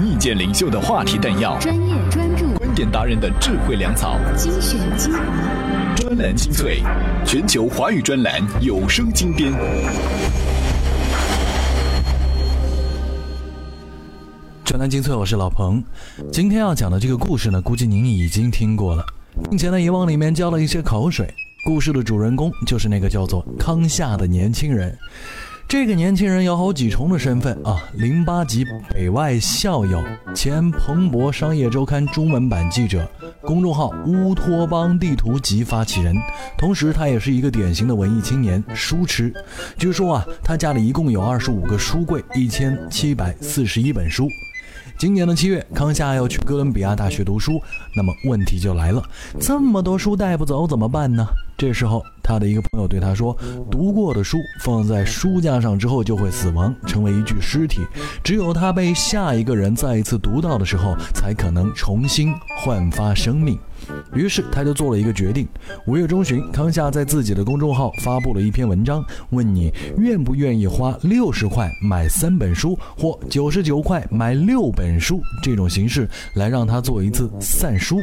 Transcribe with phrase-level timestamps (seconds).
[0.00, 6.82] 意见领袖的话题弹药，专业专注，观点达人的智慧粮草，精选精华，专栏精粹，
[7.26, 9.52] 全球华语专栏有声精编。
[14.64, 15.82] 专栏精粹，我是老彭。
[16.30, 19.04] 今天要讲的这个故事呢，估计您已经听过了，
[19.50, 21.28] 并且呢也往里面浇了一些口水。
[21.64, 24.96] 故事的主人公就是那个叫做康夏的年轻人。
[25.68, 30.02] 这个年轻人有好几重的身份啊，零八级北外校友，
[30.34, 33.06] 前彭博商业周刊中文版记者，
[33.42, 36.16] 公众号乌托邦地图集发起人，
[36.56, 39.30] 同时他也是一个典型的文艺青年，书痴。
[39.76, 44.26] 据说啊，他家里一共有二十五个书柜，一千七百四十一本书。
[44.98, 47.62] 今年的七月，康夏要去哥伦比亚大学读书，
[47.94, 49.00] 那么问题就来了，
[49.38, 51.24] 这么多书带不走怎么办呢？
[51.56, 53.36] 这时候，他的一个朋友对他说
[53.70, 57.80] ：“读过的书放在书架上之后就会死亡，成为一具尸体。
[58.24, 63.56] 只有他被下一个人再一次读到的时候，才可能重新焕发生命。”
[64.14, 65.46] 于是，他就做了一个决定。
[65.86, 77.96] 五月中旬，康夏在自己的公众号发布了一篇文章，问你愿不愿意花六十块买三本书，或九十九块买六本书这种形式来让他做一次散书。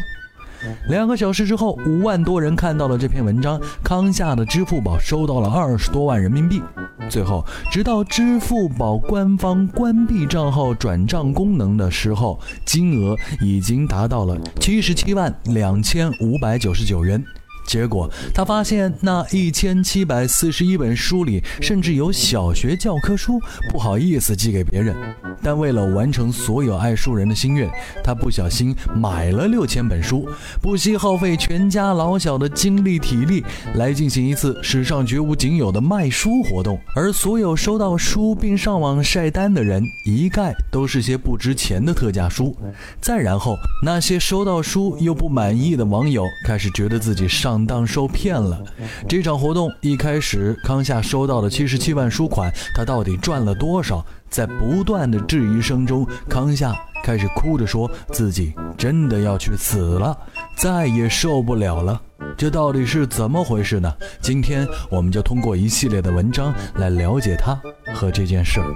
[0.88, 3.60] 两个小时之后，五万多人看到了这篇文章。
[3.84, 6.62] 康夏的支付宝收到了二十多万人民币。
[7.10, 17.24] 最后，直到支付宝官方关闭账号转账功能的时候，金额已经达到了七十七万两千五百九十九元。
[17.66, 23.40] 结果他发现那一千七百四十一本书里，甚至有小学教科书，
[23.72, 24.96] 不好意思寄给别人。
[25.42, 27.70] 但为了完成所有爱书人的心愿，
[28.04, 30.28] 他不小心买了六千本书，
[30.62, 33.44] 不惜耗费全家老小的精力体力
[33.76, 36.80] 来进行一次史上绝无仅有的卖书活动。
[36.96, 42.56] 而所有收到书并上网晒单的人，一概都是些不值钱的特价书。
[43.02, 47.55] 再然后，那些收到书又不满意的网友开始觉得自己上。
[47.56, 48.62] 上当受骗了。
[49.08, 54.06] 这场活动一开始，康夏收到的七十七万书款，他到底赚了多少？
[54.30, 60.18] 在不断的质疑声中，康夏开始哭着说自己真的要去死了，
[60.58, 62.02] 再也受不了了。
[62.36, 63.94] 这到底是怎么回事呢？
[64.20, 67.58] 今天我们就通过一系列的文章来了解他
[67.94, 68.76] 和这件事儿。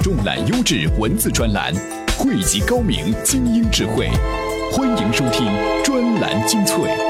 [0.00, 1.74] 重览优质文字专栏，
[2.16, 4.08] 汇集高明精英智慧，
[4.72, 5.48] 欢迎收听
[5.82, 7.09] 专栏精粹。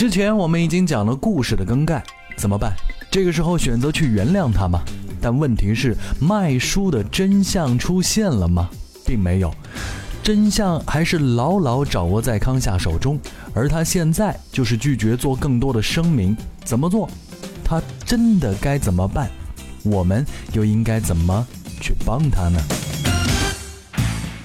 [0.00, 2.02] 之前我们已经讲了故事的更改，
[2.34, 2.72] 怎么办？
[3.10, 4.80] 这个时候选择去原谅他吗？
[5.20, 8.70] 但问题是，卖书的真相出现了吗？
[9.04, 9.52] 并没有，
[10.22, 13.20] 真相还是牢牢掌握在康夏手中，
[13.52, 16.34] 而他现在就是拒绝做更多的声明。
[16.64, 17.06] 怎么做？
[17.62, 19.28] 他真的该怎么办？
[19.82, 20.24] 我们
[20.54, 21.46] 又应该怎么
[21.78, 22.58] 去帮他呢？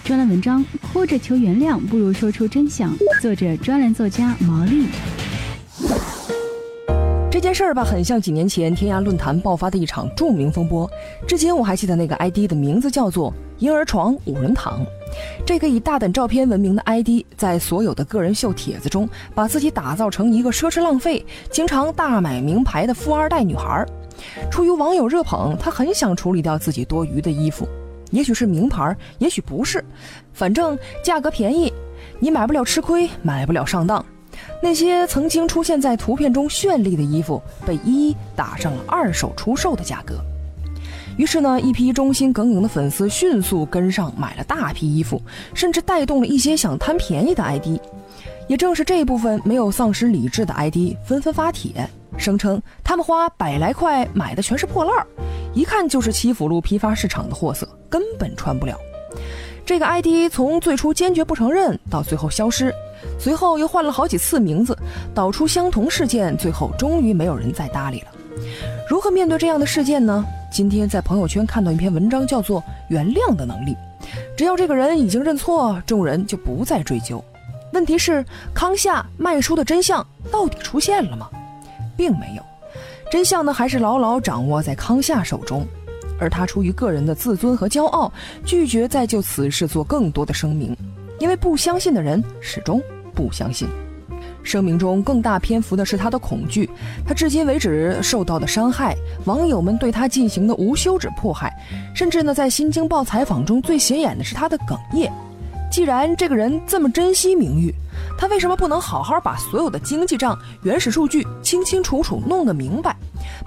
[0.04, 2.94] 专栏文章：哭着求原谅，不如说出真相。
[3.22, 4.88] 作者：专栏作家毛利。
[7.32, 10.90] 这件事儿吧，很像几年前天涯论坛爆发的一场著名风波。
[11.28, 14.80] 至今我还记得那个 ID 的名字叫做“婴儿床五人躺”。
[15.46, 23.86] 这个以大胆照片闻名的 ID，在所有的个人秀帖子中，把自己打造成一个奢侈浪费、经常大买名牌的富二代女孩。
[24.50, 27.68] 出于网友热捧，她很想处理掉自己多余的衣服，
[28.12, 29.84] 也许是名牌，也许不是，
[30.32, 31.72] 反正价格便宜，
[32.18, 34.04] 你买不了吃亏，买不了上当。
[34.62, 40.16] 那些曾经出现在图片中绚丽的衣服，被一一打上了二手出售的价格。
[41.18, 45.22] 于是呢，一批忠心耿耿的粉丝迅速跟上，买了大批衣服，
[45.54, 47.80] 甚至带动了一些想贪便宜的 ID。
[48.48, 55.08] 也正是这一部分没有丧失理智的 ID，纷纷发帖，声称他们花百来块买的全是破烂儿，
[55.54, 58.78] 一看就是七福路批发市场的货色，根本穿不了。
[59.66, 62.72] 这个 ID 从最初坚决不承认，到最后消失。
[63.20, 64.78] 随后又换了好几次名字，
[65.14, 68.08] 导出相同事件，最后终于没有人再搭理了。
[68.88, 70.24] 如何面对这样的事件呢？
[70.52, 73.72] 今天在朋友圈看到一篇文章，叫做《原谅的能力》。
[74.38, 77.24] 只要这个人已经认错，众人就不再追究。
[77.74, 78.24] 问题是，
[78.54, 81.28] 康夏卖书的真相到底出现了吗？
[81.98, 82.44] 并没有，
[83.12, 85.66] 真相呢还是牢牢掌握在康夏手中，
[86.20, 88.12] 而他出于个人的自尊和骄傲，
[88.46, 90.76] 拒绝再就此事做更多的声明，
[91.20, 92.82] 因为不相信的人始终。
[93.14, 93.66] 不相信，
[94.44, 96.70] 声明中更大篇幅的是他的恐惧，
[97.08, 101.54] 他至今为止受到的伤害，网友们对他进行的无休止迫害，
[101.96, 105.10] 甚至呢，在《新京报》采访中最显眼的是他的哽咽。
[105.72, 107.74] 既然这个人这么珍惜名誉，
[108.18, 112.96] 他为什么不能好好把所有的经济账、原始数据清清楚楚弄得明白，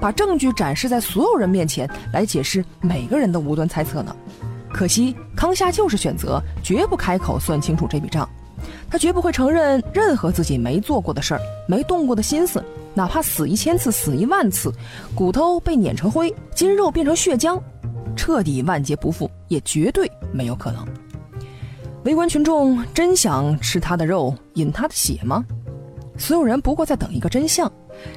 [0.01, 4.15] 把证据展示在所有人面前，来解释每个人的无端猜测呢？
[4.71, 8.29] 可惜康夏就是选择绝不开口算清楚这笔账，
[8.91, 12.63] 他绝不会承认任何自己没做过的事儿、没动过的心思，
[12.93, 14.71] 哪怕死一千次、死一万次，
[15.15, 17.59] 骨头被碾成灰，筋肉变成血浆，
[18.15, 20.87] 彻底万劫不复也绝对没有可能。
[22.05, 25.45] 围观群众真想吃他的肉、饮他的血吗？
[26.17, 27.71] 所有人不过在等一个真相。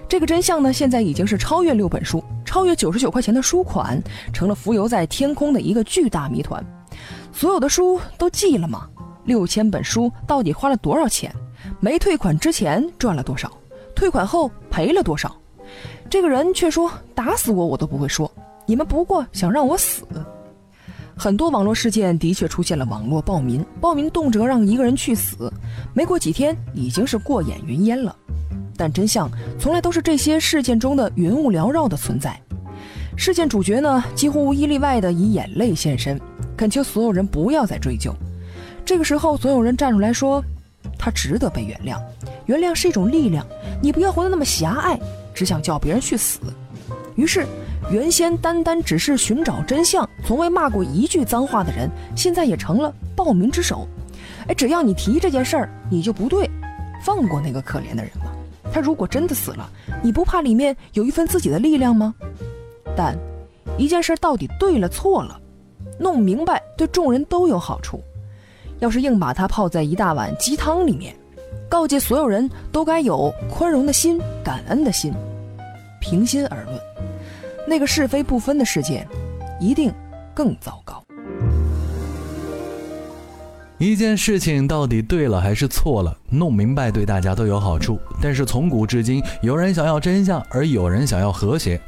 [0.07, 4.01] 这个真相呢，现在已经是超越六本书，超越九十九块钱的书款，
[4.31, 6.63] 成了浮游在天空的一个巨大谜团。
[7.33, 8.87] 所有的书都记了吗？
[9.25, 11.33] 六千本书到底花了多少钱？
[11.79, 13.51] 没退款之前赚了多少？
[13.95, 15.35] 退款后赔了多少？
[16.09, 18.31] 这个人却说：“打死我我都不会说，
[18.65, 20.03] 你们不过想让我死。”
[21.21, 25.53] 很多网络事件的确出现了网络暴民，暴民动辄让一个人去死，
[25.93, 28.15] 没过几天已经是过眼云烟了。
[28.75, 29.29] 但真相
[29.59, 32.35] 从来都是这些事件中的云雾缭绕的存在。
[33.15, 36.19] 事件主角呢，几乎无一例外的以眼泪现身，
[36.57, 38.11] 恳求所有人不要再追究。
[38.83, 40.43] 这个时候，总有人站出来说，
[40.97, 42.01] 他值得被原谅，
[42.47, 43.45] 原谅是一种力量，
[43.79, 44.99] 你不要活得那么狭隘，
[45.35, 46.39] 只想叫别人去死。
[47.13, 47.45] 于是，
[47.91, 53.85] 原先单单只是寻找真相，从未骂过一句脏话的人，现在也成了暴民之首。
[54.47, 56.49] 哎，只要你提这件事儿，你就不对，
[57.03, 58.31] 放过那个可怜的人吧。
[58.71, 59.69] 他如果真的死了，
[60.01, 62.15] 你不怕里面有一份自己的力量吗？
[62.95, 63.13] 但
[63.77, 65.37] 一件事到底对了错了，
[65.99, 68.01] 弄明白对众人都有好处。
[68.79, 71.13] 要是硬把它泡在一大碗鸡汤里面，
[71.67, 75.13] 告诫所有人都该有宽容的心、感恩的心。
[75.99, 76.79] 平心而论，
[77.71, 79.07] 那个是非不分的世界，
[79.57, 79.93] 一定
[80.35, 81.01] 更糟糕。
[83.77, 87.97] 一件事情到底对了还是错了，弄明白对大家都有好处。
[88.21, 91.79] 但是从古至今，有人想要真相，而有人想要和谐。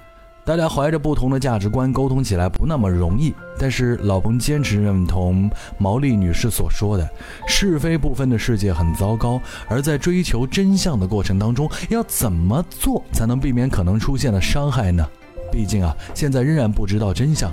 [0.45, 3.33] 大家怀着不同的价值观沟通起来不那么容易。
[3.59, 7.05] 但是老彭坚持认同毛利女士所说的，
[7.45, 9.37] 是非不分的世界很糟糕。
[9.67, 15.05] 而在追求真相的过程当中，要怎么做才能避免可能出现的伤害呢？
[15.53, 17.51] 毕竟啊，现在仍然不知道真相。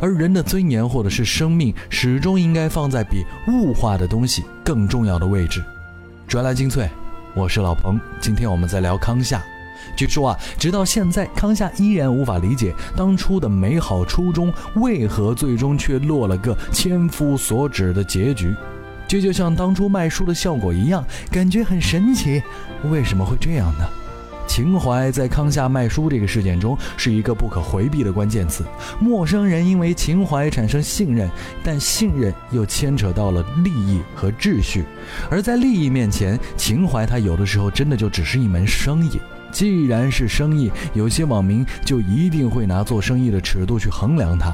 [0.00, 5.62] 而人的尊严或者是生命，始终应该放在比物化的东西更重要的位置。
[6.28, 6.88] 专栏精粹，
[7.34, 9.42] 我是老彭，今天我们在聊康夏。
[9.96, 18.54] 据说啊，直到现在，康夏依然无法理解当初的美好初衷，为何最终却落了个千夫所指的结局。
[19.08, 22.40] 这就像当初卖书的效果一样，感觉很神奇。
[22.84, 23.86] 为什么会这样呢？
[24.50, 28.64] 情怀在康夏卖书这个事件中是一个不可回避的关键词。
[28.98, 31.30] 陌生人因为情怀产生信任，
[31.62, 34.84] 但信任又牵扯到了利益和秩序。
[35.30, 39.20] 而在利益面前，情怀它有的时候真的就只是一门生意。
[39.52, 44.52] 既然是生意，有些网民就一定会拿做生意的尺度去衡量它。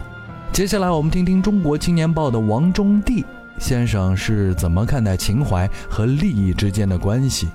[0.52, 3.24] 接下来我们听听《中国青年报》的王中帝
[3.58, 7.48] 先生是怎么看待情怀和利益之间的关系。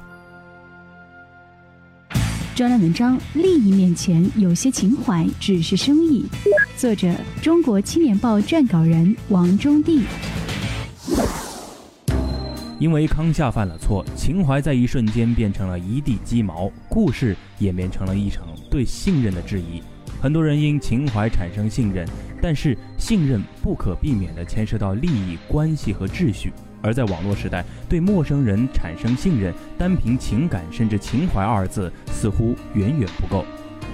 [2.53, 6.25] 专栏文章：利益面前，有些情怀只是生意。
[6.75, 10.01] 作者：中国青年报撰稿人王中帝。
[12.77, 19.81] 因为康夏犯了错，情怀在一瞬间变成了一地鸡毛，故事演变成了一场对信任的质疑。
[20.21, 22.05] 很多人因情怀产生信任，
[22.41, 26.51] 但是信任不可避免地牵涉到利益关系和秩序。
[26.81, 33.45] 而在网络时代，对陌生人产生信任，单凭情感甚至情怀二字似乎远远不够。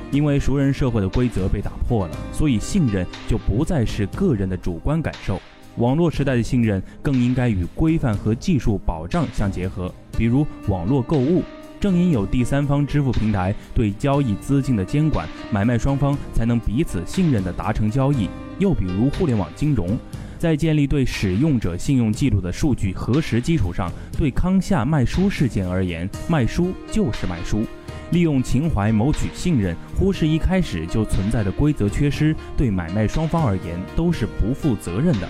[0.09, 5.41] 因为熟人社会的规则被打破了，所以信任就不再是个人的主观感受。
[5.75, 9.93] 网络时代的信任更应该与规范和技术保障相结合。
[10.17, 11.43] 比如网络购物，
[11.79, 18.29] 正因有第三方支付平台对交易资金的监管，买卖双方才能彼此信任地达成交易。
[18.59, 19.99] 又比如互联网金融。
[20.37, 27.65] 在建立对使用者信用记录的数据核实基础上，对康夏卖书事件而言，卖书就是卖书。
[28.11, 35.27] 利用情怀谋取信任，忽视一开始就存在的规则缺失，对买卖双方而言都是不负责任的。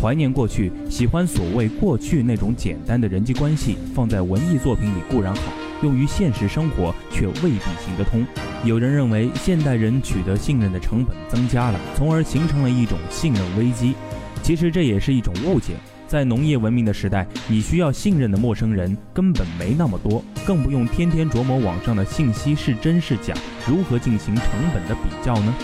[0.00, 5.42] 怀念过去，喜欢所谓过去那种简单的人际关系，放在文艺作品里固然好。
[5.82, 8.24] 用于现实生活却未必行得通。
[8.64, 13.94] 有人认为现代人取得信任的成本增加了，从而形成了一种信任危机。
[14.40, 15.72] 其实这也是一种误解。
[16.06, 23.34] 在农业文明的时代，你需要信任的陌生人根本没那么多，更不用天天琢磨网上的信息是真是假，
[23.66, 25.54] 如何进行成本的比较呢？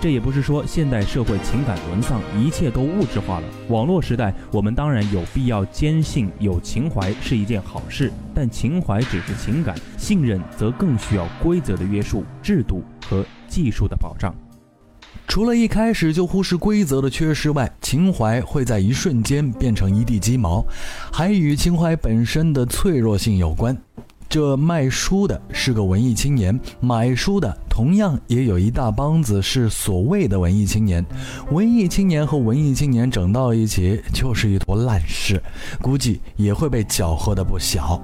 [0.00, 3.46] 这也不是说现代社会情感沦丧，一切都物质化了。
[3.68, 14.32] 网络时代，我们当然有必要坚信有情怀是一件好事，但情怀只是情感，信任则更需要规则的约束、制度和技术的保障。
[15.26, 20.64] 除了一开始就忽视规则的缺失外，情怀会在一瞬间变成一地鸡毛，
[21.12, 23.76] 还与情怀本身的脆弱性有关。
[24.28, 31.02] 这卖书的是个文艺青年，买书的同样也有一大帮子是所谓的文艺青年。
[31.50, 35.42] 文艺青年和文艺青年整到一起就是一坨烂事，
[35.80, 37.98] 估计也会被搅和的不小。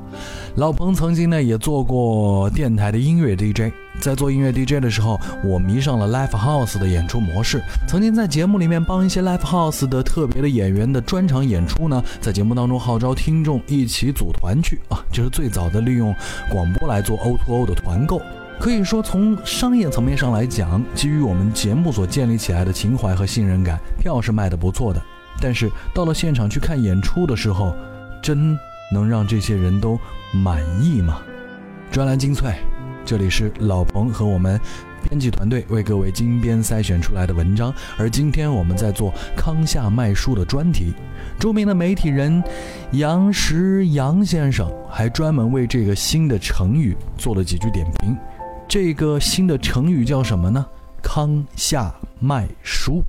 [0.57, 7.63] 老彭曾经呢也做过电台的音乐 DJ，在做音乐 DJ 的时候，我迷上了 Live House 的演出模式。
[7.87, 16.15] 曾经在节目里面帮一些 Live House 的特别的演员的专场演出呢，在节目当中号召听众一起组团去啊，就是最早的利用。
[16.51, 18.21] 广播来做 O2O 的团购，
[18.61, 25.03] 可以说从商业层面上来讲，基于我们节目所建立起来的情怀和信任感，票是卖的不错的。
[25.41, 27.75] 但是到了现场去看演出的时候，
[28.23, 28.59] 真
[28.93, 29.99] 能让这些人都
[30.33, 31.21] 满意吗？
[31.91, 32.55] 专栏精粹，
[33.05, 34.61] 这里是老彭和我们。
[35.07, 40.95] 编辑团队为各位精编筛选出来的文章，而今天我们在做康夏卖书的专题。
[41.39, 42.43] 著名的媒体人
[42.93, 48.17] 杨石杨先生还专门为这个新的成语做了几句点评。
[48.67, 50.65] 这个新的成语叫什么呢？
[51.03, 53.05] 康夏卖书。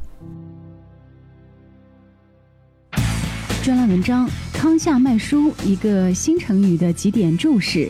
[3.63, 7.89] 专栏文章《康夏卖书》一个新成语的几点注释，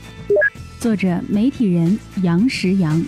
[0.86, 3.04] 作者媒体人杨石阳。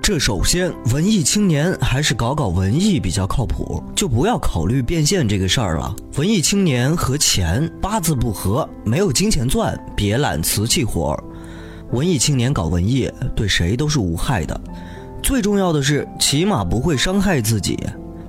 [0.00, 5.92] 这首先，文艺青年还是搞搞文艺比较靠谱，就不要考虑变现这个事儿了。
[6.16, 11.24] 文艺青年和钱八字不合，没有金钱钻，别揽瓷器活儿。
[11.90, 14.60] 文艺青年搞文艺，对谁都是无害的。
[15.24, 17.76] 最重要的是，起码不会伤害自己。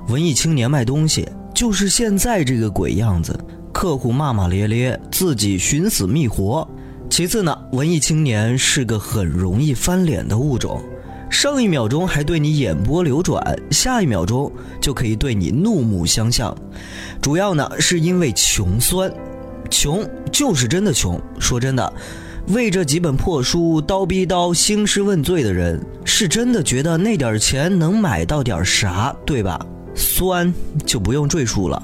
[0.07, 3.39] 文艺青年卖东西，就是现在这个鬼样子，
[3.73, 6.65] 客户骂骂咧咧，自己寻死觅活。
[7.09, 10.81] 其次呢，文艺青年是个很容易翻脸的物种。
[11.29, 14.49] 上一秒钟还对你眼波流转，下一秒钟
[14.79, 16.55] 就可以对你怒目相向。
[17.19, 19.11] 主要呢是因为穷酸，
[19.71, 21.19] 穷就是真的穷。
[21.39, 21.91] 说真的，
[22.49, 29.59] 为这几本破书叨逼叨、兴师问罪的人，是真的觉得那点钱能买到点啥，对吧？
[29.95, 30.53] 酸
[30.85, 31.81] 就不用赘述了。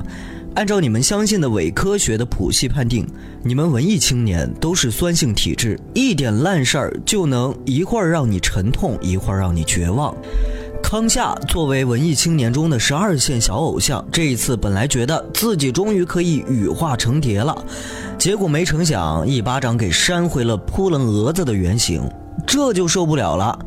[0.60, 3.08] 按照你们相信的伪科学的谱系判定，
[3.42, 10.14] 你们文艺青年都是酸性体质，一点烂事儿就能一会儿让你沉痛，一会儿让你绝望。
[10.84, 17.58] 康夏作为文艺青年中的十二线小偶像，这一次本来觉得自己终于可以羽化成蝶了，
[18.18, 22.04] 结果没成想一巴掌给扇回了扑棱蛾子的原型，
[22.46, 23.58] 这就受不了了。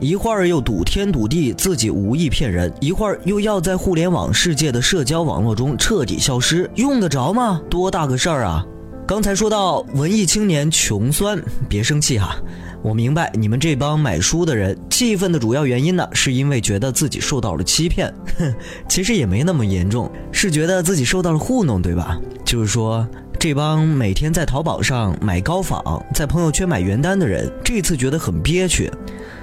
[0.00, 7.60] 一会儿又赌天赌地，自己无意骗人；一会儿又要在互联网世界的社交网络中彻底消失，用得着吗？
[7.70, 8.64] 多大个事儿啊！
[9.06, 12.36] 刚才说到文艺青年穷酸，别生气哈，
[12.84, 18.12] 我明白你们这帮买书的人气愤的主要原因呢，是因为觉得自己受到了欺骗。
[18.38, 18.54] 哼，
[18.86, 22.20] 其实也没那么严重，是觉得自己受到了糊弄，对吧？
[22.44, 23.08] 就是说。
[23.36, 28.90] 这帮每天在淘宝上买高仿，在朋友圈买原单的人，这次觉得很憋屈。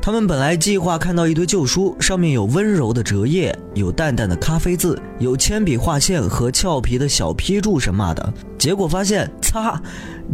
[0.02, 9.80] 他们本来计划看到一堆旧书，上面有温柔的折页，有淡淡的咖啡字，有铅笔划线和俏皮的小批注什么的，结果发现，擦，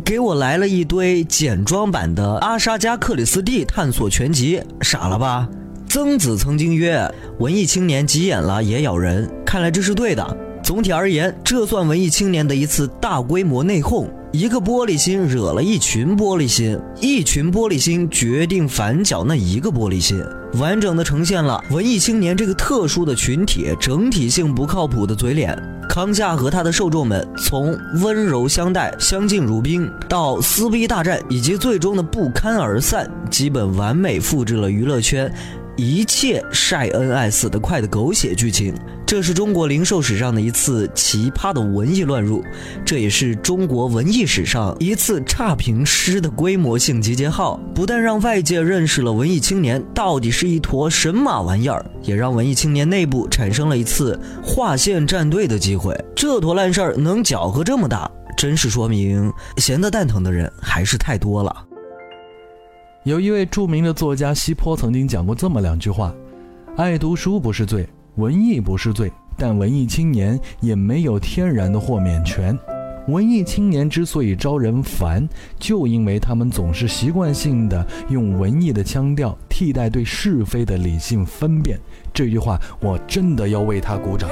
[0.05, 5.49] 给我来了一堆简装版的《阿沙加克里斯蒂探索全集》，傻了吧？
[5.89, 10.37] 曾子曾经曰：“文艺青年急眼了也咬人。”看来这是对的。
[10.63, 14.07] 总体而言，这算文艺青年的一次大规模内讧。
[14.37, 20.23] 一个玻璃心惹了一群玻璃心，一群玻璃心决定反搅那一个玻璃心，
[20.59, 25.57] 完整的呈现了文艺青年这个特殊的群体整体性不靠谱的嘴脸。
[25.89, 35.33] 康夏和他的受众们从温柔相待、相敬如宾，到撕逼大战，以及最终的不堪而散，基本完美复制了娱乐圈。
[35.77, 38.73] 一切晒恩爱死得快的狗血剧情，
[39.05, 42.43] 这是中国零售史上的一次奇葩的文艺乱入，
[42.83, 47.59] 这也是中国文艺史上一次差评师的规模性集结号。
[47.75, 55.95] 不但让外界认识了文艺青年到底是一坨神马玩意儿，也让文艺青年内部产生了一次划线站队的机会。
[56.15, 61.66] 这坨烂事儿能搅和这么大，真是说明闲得蛋疼的人还是太多了。
[63.07, 66.13] 有一位著名的作家西坡曾经讲过这么两句话：
[66.75, 72.59] 爱读书不是罪，文艺不是罪，但文艺青年也没有天然的豁免权。
[73.07, 75.25] 文艺青年之所以招人烦，
[75.57, 81.79] 就因为他们总是习惯性的用文艺的腔调替代对是非的理性分辨。
[82.13, 84.29] 这句话我真的要为他鼓掌。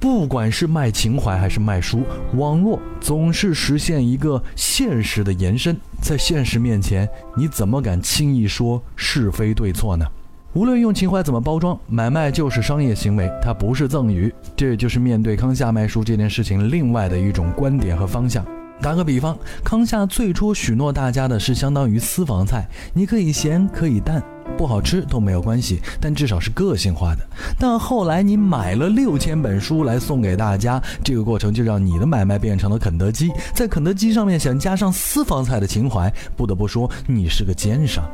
[0.00, 2.02] 不管是卖情怀还是卖书，
[2.32, 5.76] 网络总是实现一个现实的延伸。
[6.00, 10.06] 在现实面前，你怎么敢轻易说是非对错呢？
[10.54, 14.32] 无论用情怀怎么包装，买卖就是商业行为，它不是赠与。
[14.56, 18.42] 这就是面对康夏卖书这件事情另外的一种观点和方向。
[18.80, 24.22] 打个比方，康夏最初许诺大家的是相当于私房菜，你可以咸，可以淡。
[24.56, 27.26] 不好吃都没有关系，但至少是个性化的。
[27.58, 33.30] 但后来你买了六千本书来送给大家，这个过程就让你的买卖变成了肯德基。
[33.54, 38.04] 在肯德基上面想加上私房菜的情怀，不得不说你是个奸商。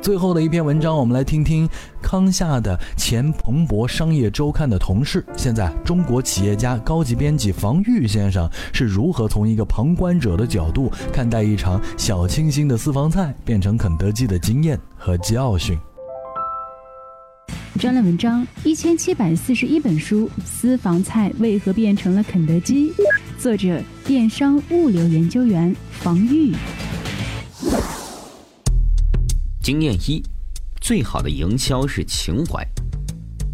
[0.00, 1.68] 最后的一篇文章，我们来听听
[2.00, 15.78] 康夏的前彭博商业周刊的同事，现在中国企业家高级编辑房玉先生是如何从一个旁观者的角度看待一场小清新的私房菜变成肯德基的经验和教训。
[17.78, 22.92] 专栏文章：一千七百四十一本书，私房菜为何变成了肯德基？
[23.38, 26.52] 作者：电商物流研究员房玉。
[29.68, 30.22] 经验一：
[30.80, 32.66] 最好的营销是情怀。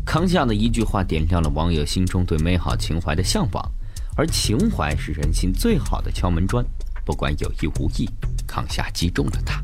[0.06, 3.73] 康夏的一句话点亮了网友心中对美好情怀的向往，
[4.16, 6.64] 而情怀是人心最好的敲门砖。
[7.04, 8.09] 不管有意无意，
[8.47, 9.61] 康夏击中了他。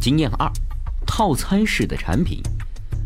[0.00, 0.50] 经验二：
[1.06, 2.42] 套餐式的产品。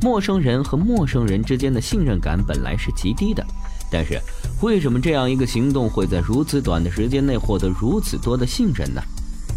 [0.00, 3.46] 陌生人和陌生人之间的信任感本来是极低的，
[3.90, 4.18] 但是
[4.62, 9.02] 为什么这样一个行动会在如此短的时间内获得如此多的信任呢？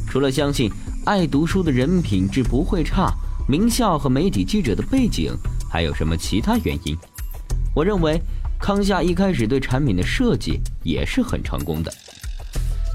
[0.06, 0.70] 除了相信。
[1.06, 3.14] 爱读书的人品质不会差，
[3.48, 5.32] 名校和媒体记者的背景，
[5.70, 6.98] 还有什么其他原因？
[7.76, 8.20] 我认为
[8.60, 11.94] 康夏一开始对产品的设计也是很成功的。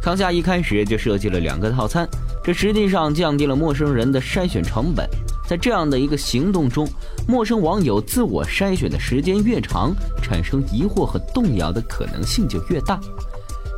[0.03, 2.09] 康夏一开始就设计了两个套餐，
[2.43, 5.09] 这实际上降低了陌生人的筛选成本。
[5.47, 6.89] 在这样的一个行动中，
[7.29, 12.99] 陌生网友自我筛选的时间越长，产生疑惑和动摇的可能性就越大。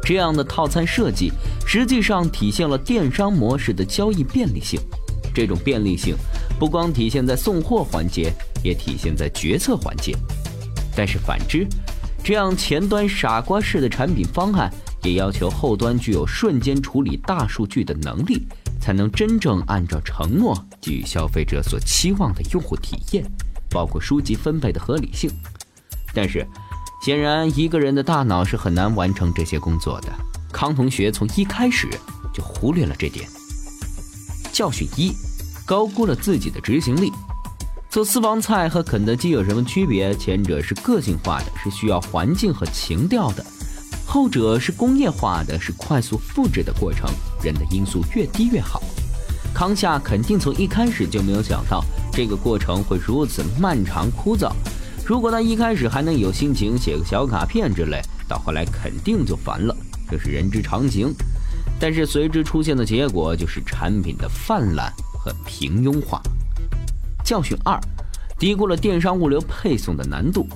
[0.05, 1.33] 这样的套餐设计，
[1.67, 4.81] 实际上体现了电商模式的交易便利性。
[5.35, 6.15] 这种便利性，
[6.59, 8.33] 不光体现在送货环节，
[8.63, 10.15] 也体现在决策环节。
[10.95, 11.67] 但是反之，
[12.23, 14.71] 这样前端傻瓜式的产品方案，
[15.03, 18.47] 也要求后端具有瞬间处理大数据的能力，
[18.81, 23.25] 才能真正按照承诺给予消费者所期望的用户体验，
[23.71, 25.31] 包括书籍分配的合理性。
[26.13, 26.47] 但是。
[27.05, 30.13] 显然，一个人的大脑是很难完成这些工作的。
[30.53, 31.89] 康同学从一开始
[32.33, 33.29] 就忽略了这点。
[34.53, 35.13] 教训一：
[35.67, 37.13] 高估了自己的执行力。
[37.91, 40.15] 做私房菜和肯德基有什么区别？
[40.15, 43.43] 前者是个性化的，是需要环境和情调的；
[44.07, 47.11] 后者是工业化的，是快速复制的过程，
[47.43, 48.81] 人的因素越低越好。
[49.53, 54.53] 康夏肯定从一开始就没有想到这个过程会如此漫长枯燥。
[55.05, 59.77] 如果他一开始还能有心情写个小卡片之类，到后来肯定就烦了，
[60.09, 61.13] 这是人之常情。
[61.79, 66.23] 但是随之出现的结果就是产品的泛滥和平庸化。
[67.25, 67.79] 教训二：
[68.39, 70.47] 低估了电商物流配送的难度。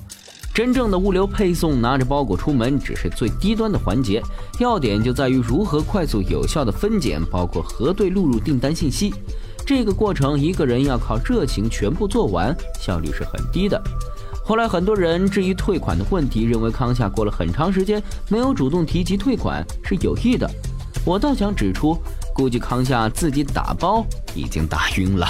[0.53, 4.23] 真正的物流配送，拿着包裹出门只是最低端的环节，
[4.59, 9.13] 要点就在于如何快速有效的分拣，包括核对录入订单信息。
[9.65, 13.79] 这个过程一个人要靠热情全部做完，效率是很低的。
[14.47, 20.49] 后来很多人质疑退款的问题，认为康夏过了很长时间没有主动提及退款是有意的。
[21.03, 21.97] 我倒想指出，
[22.33, 25.27] 估计康夏自己打包已经打晕了。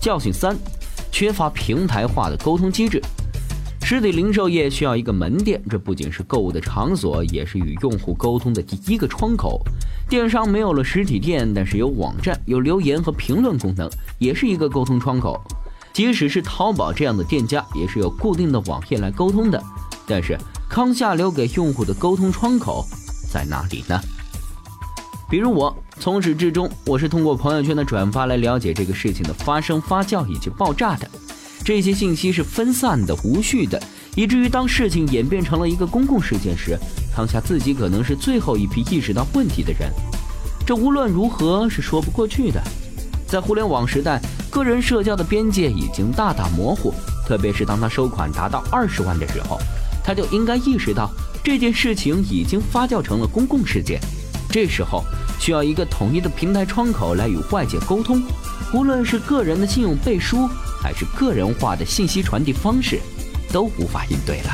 [0.00, 0.56] 教训三：
[1.12, 3.00] 缺乏平台化的沟通机制。
[3.84, 9.62] 实体零售业需要一个门店，这不仅是购物的场所，也是与用户沟通的第一个窗口。
[10.08, 13.88] 电商没有了实体店，但是有网站、有留言和评论功能，
[14.18, 15.40] 也是一个沟通窗口。
[15.94, 19.62] 即使是淘宝这样的店家，也是有固定的网页来沟通的。
[20.06, 20.36] 但是
[20.68, 22.84] 康夏留给用户的沟通窗口
[23.32, 23.98] 在哪里呢？
[25.30, 31.08] 比如我从始至终，我是通过朋友圈的转发来了解这个事情的发生、发酵以及爆炸的。
[31.64, 33.80] 这些信息是分散的、无序的，
[34.16, 36.76] 以至于当事情演变成了一个公共事件时，
[37.14, 39.88] 康夏自己可能是最后一批意识到问题的人。
[40.66, 42.60] 这无论如何是说不过去的。
[43.34, 44.20] 在互联网时代。
[44.48, 46.94] 个人社交的边界已经大大模糊，
[47.26, 49.58] 特别是当他收款达到二十万的时候，
[50.04, 51.10] 他就应该意识到
[51.42, 54.00] 这件事情已经发酵成了公共事件。
[54.48, 55.02] 这时候
[55.40, 58.22] 需要一个统一的平台窗口来与外界沟通，
[58.72, 60.48] 无论是个人的信用背书，
[60.80, 63.00] 还是个人化的信息传递方式，
[63.52, 64.50] 都无法应对了。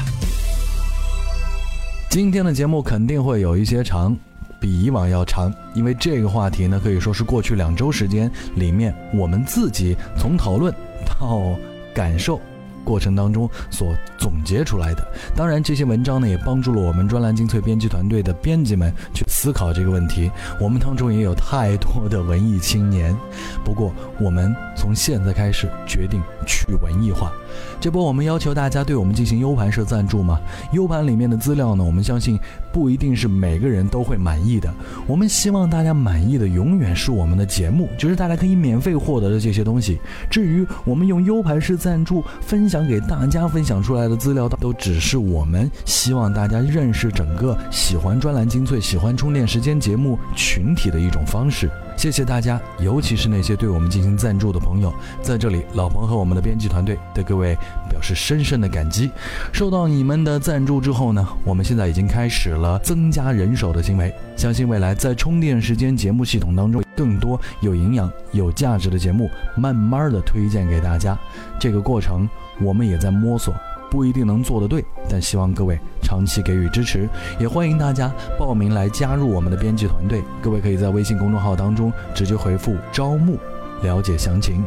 [2.09, 4.17] 今天的节目肯定会有一些长。
[4.61, 10.73] 比以往要长，因为这个话题呢，可以说是过去两周时间里面，我们自己从讨论
[11.19, 11.57] 到
[11.95, 12.39] 感受
[12.85, 15.07] 过程当中所总结出来的。
[15.35, 20.31] 当然，这些文章呢也帮助了我们专栏精粹编辑团队的编辑们去思考这个问题。
[20.61, 23.17] 我们当中也有太多的文艺青年，
[23.65, 27.33] 不过我们从现在开始决定去文艺化。
[27.81, 30.39] 这波我们要求大家对我们进行 U 盘式赞助吗
[30.73, 32.39] ？U 盘里面的资料呢，我们相信
[32.73, 34.73] 不一定是每个人都会满意的。
[35.07, 39.99] 我们希望大家满意的永远是我们的节目，就是大家可以免费获得的这些东西。
[40.31, 51.71] 至于我们用 U 盘式赞助分享给大家分享出来的资料，都只是我们希望大家认识整个喜欢专栏精粹、喜欢充电时间节目群体的一种方式。
[52.01, 57.55] 谢谢大家，尤其是那些对我们进行赞助的朋友，在这里，老彭和我们的编辑团队对各位
[57.91, 59.11] 表示深深的感激。
[59.53, 71.15] 受到你们的赞助之后呢，我们现在已经开始了增加人手的行为，相信未来在充电时间节目系统当中，更多有营养、有价值的节目，慢慢的推荐给大家。
[71.59, 72.27] 这个过程
[72.63, 73.55] 我们也在摸索。
[73.91, 80.23] 不一定能做得对，但希望各位长期给予支持，也欢迎大家报名来加入我们的编辑团队。
[80.41, 83.37] 各位可以在微信公众号当中直接回复“招募”
[83.83, 84.63] 了解详情。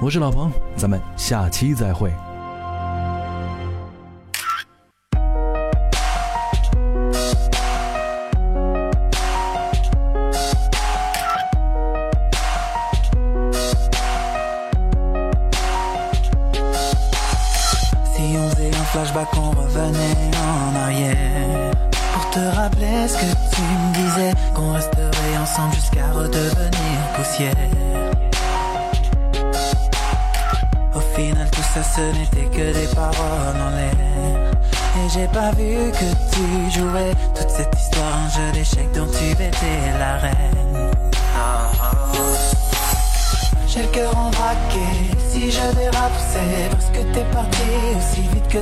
[0.00, 2.12] 我是老彭，咱们下期再会。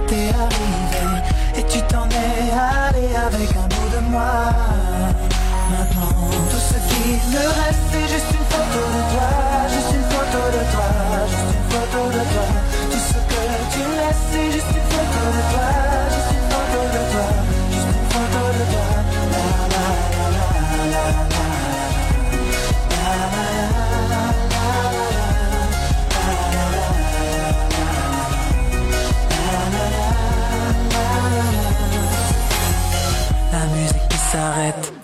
[0.07, 1.23] T'es arrivé
[1.57, 4.53] Et tu t'en es allé avec un bout de moi.
[5.71, 8.73] Maintenant tout ce qui me reste c'est juste une photo.
[8.73, 9.12] de toi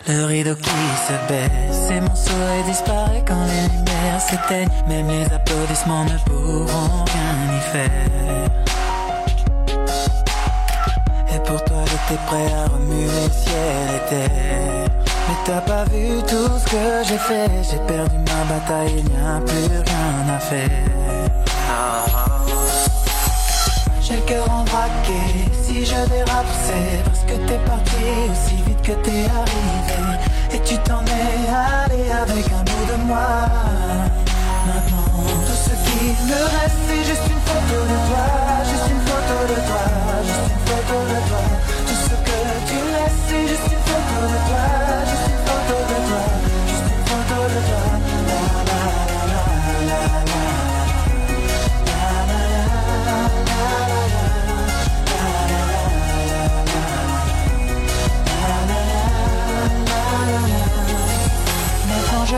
[0.09, 0.71] le rideau qui
[1.07, 4.69] se baisse Et mon souhait disparaît quand les lumières s'éteignent.
[4.89, 7.91] Même les applaudissements ne pourront rien y faire.
[11.35, 14.89] Et pour toi j'étais prêt à remuer ciel et terre.
[15.29, 17.51] Mais t'as pas vu tout ce que j'ai fait?
[17.71, 20.98] J'ai perdu ma bataille, il n'y a plus rien à faire
[24.09, 25.21] j'ai le cœur en braqué,
[25.63, 30.01] si je dérape c'est parce que t'es parti aussi vite que t'es arrivé.
[30.55, 33.29] Et tu t'en es allé avec un bout de moi.
[34.67, 35.13] Maintenant
[35.47, 38.25] tout ce qui me reste c'est juste une photo de toi.
[38.71, 39.85] Juste une photo de toi,
[40.25, 41.43] juste une photo de toi.
[41.87, 44.48] Tout ce que tu laisses c'est juste une photo de toi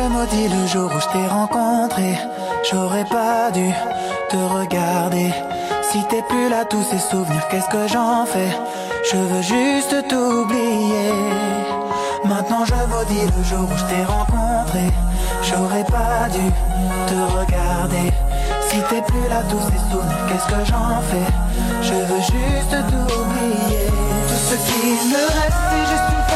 [0.01, 2.19] je maudis le jour où je t'ai rencontré.
[2.71, 3.71] J'aurais pas dû
[4.31, 5.33] te regarder.
[5.91, 8.53] Si t'es plus là, tous ces souvenirs, qu'est-ce que j'en fais?
[9.11, 11.13] Je veux juste t'oublier.
[12.25, 14.85] Maintenant je maudis le jour où je t'ai rencontré.
[15.43, 16.47] J'aurais pas dû
[17.11, 18.13] te regarder.
[18.69, 21.31] Si t'es plus là, tous ces souvenirs, qu'est-ce que j'en fais?
[21.83, 23.87] Je veux juste t'oublier.
[24.29, 24.83] Tout ce qui
[25.13, 26.31] me reste, c'est juste une